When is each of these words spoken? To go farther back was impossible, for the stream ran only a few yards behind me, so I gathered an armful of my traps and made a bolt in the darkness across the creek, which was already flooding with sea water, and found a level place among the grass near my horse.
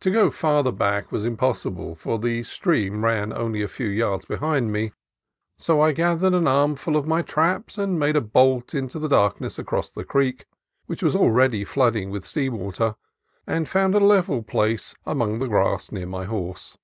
To 0.00 0.10
go 0.10 0.32
farther 0.32 0.72
back 0.72 1.12
was 1.12 1.24
impossible, 1.24 1.94
for 1.94 2.18
the 2.18 2.42
stream 2.42 3.04
ran 3.04 3.32
only 3.32 3.62
a 3.62 3.68
few 3.68 3.86
yards 3.86 4.24
behind 4.24 4.72
me, 4.72 4.90
so 5.56 5.80
I 5.80 5.92
gathered 5.92 6.34
an 6.34 6.48
armful 6.48 6.96
of 6.96 7.06
my 7.06 7.22
traps 7.22 7.78
and 7.78 8.00
made 8.00 8.16
a 8.16 8.20
bolt 8.20 8.74
in 8.74 8.88
the 8.88 9.06
darkness 9.06 9.56
across 9.56 9.90
the 9.90 10.04
creek, 10.04 10.46
which 10.86 11.04
was 11.04 11.14
already 11.14 11.62
flooding 11.62 12.10
with 12.10 12.26
sea 12.26 12.48
water, 12.48 12.96
and 13.46 13.68
found 13.68 13.94
a 13.94 14.00
level 14.00 14.42
place 14.42 14.96
among 15.06 15.38
the 15.38 15.46
grass 15.46 15.92
near 15.92 16.06
my 16.06 16.24
horse. 16.24 16.76